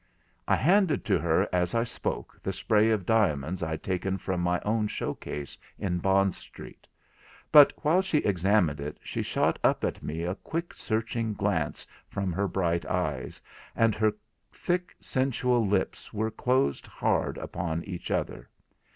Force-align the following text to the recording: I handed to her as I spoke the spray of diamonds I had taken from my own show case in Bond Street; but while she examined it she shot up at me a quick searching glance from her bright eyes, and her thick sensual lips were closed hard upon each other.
I 0.47 0.55
handed 0.55 1.05
to 1.05 1.19
her 1.19 1.47
as 1.53 1.75
I 1.75 1.83
spoke 1.83 2.35
the 2.41 2.51
spray 2.51 2.89
of 2.89 3.05
diamonds 3.05 3.61
I 3.61 3.69
had 3.69 3.83
taken 3.83 4.17
from 4.17 4.41
my 4.41 4.59
own 4.61 4.87
show 4.87 5.13
case 5.13 5.59
in 5.77 5.99
Bond 5.99 6.33
Street; 6.33 6.87
but 7.51 7.71
while 7.83 8.01
she 8.01 8.17
examined 8.17 8.79
it 8.79 8.97
she 9.03 9.21
shot 9.21 9.59
up 9.63 9.83
at 9.83 10.01
me 10.01 10.23
a 10.23 10.33
quick 10.33 10.73
searching 10.73 11.35
glance 11.35 11.85
from 12.09 12.33
her 12.33 12.47
bright 12.47 12.83
eyes, 12.87 13.43
and 13.75 13.93
her 13.93 14.11
thick 14.51 14.95
sensual 14.99 15.67
lips 15.67 16.11
were 16.11 16.31
closed 16.31 16.87
hard 16.87 17.37
upon 17.37 17.83
each 17.83 18.09
other. 18.09 18.49